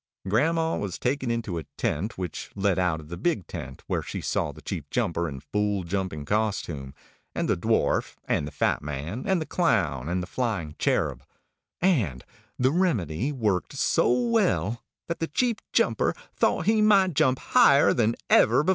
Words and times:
Grandma 0.27 0.75
was 0.77 0.97
taken 0.97 1.29
into 1.29 1.59
a 1.59 1.63
tent 1.77 2.17
which 2.17 2.49
led 2.55 2.79
out 2.79 2.99
of 2.99 3.09
the 3.09 3.17
big 3.17 3.45
tent, 3.45 3.83
where 3.85 4.01
she 4.01 4.19
saw 4.19 4.51
the 4.51 4.59
Chief 4.59 4.89
Jumper 4.89 5.29
in 5.29 5.39
full 5.39 5.83
jumping 5.83 6.25
costume, 6.25 6.95
and 7.35 7.47
the 7.47 7.55
Dwarf, 7.55 8.15
and 8.25 8.47
the 8.47 8.51
Fat 8.51 8.81
Man, 8.81 9.25
and 9.27 9.39
the 9.39 9.45
Clown, 9.45 10.09
and 10.09 10.23
the 10.23 10.25
Flying 10.25 10.73
Cherub; 10.79 11.23
and 11.81 12.25
the 12.57 12.71
Remedy 12.71 13.31
worked 13.31 13.73
so 13.73 14.11
well 14.11 14.81
that 15.07 15.19
the 15.19 15.27
Chief 15.27 15.57
Jumper 15.71 16.15
thought 16.33 16.65
he 16.65 16.81
might 16.81 17.13
jump 17.13 17.37
higher 17.37 17.93
than 17.93 18.15
ever 18.27 18.63
before. 18.63 18.69